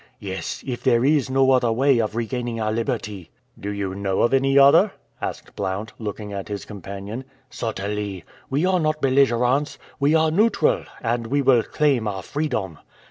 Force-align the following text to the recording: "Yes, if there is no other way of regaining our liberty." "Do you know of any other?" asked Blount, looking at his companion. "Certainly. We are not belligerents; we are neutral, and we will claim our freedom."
"Yes, 0.19 0.63
if 0.65 0.81
there 0.81 1.05
is 1.05 1.29
no 1.29 1.51
other 1.51 1.71
way 1.71 1.99
of 1.99 2.15
regaining 2.15 2.59
our 2.59 2.71
liberty." 2.71 3.29
"Do 3.59 3.69
you 3.69 3.93
know 3.93 4.23
of 4.23 4.33
any 4.33 4.57
other?" 4.57 4.93
asked 5.21 5.55
Blount, 5.55 5.93
looking 5.99 6.33
at 6.33 6.47
his 6.47 6.65
companion. 6.65 7.23
"Certainly. 7.51 8.25
We 8.49 8.65
are 8.65 8.79
not 8.79 8.99
belligerents; 8.99 9.77
we 9.99 10.15
are 10.15 10.31
neutral, 10.31 10.85
and 11.03 11.27
we 11.27 11.43
will 11.43 11.61
claim 11.61 12.07
our 12.07 12.23
freedom." 12.23 12.79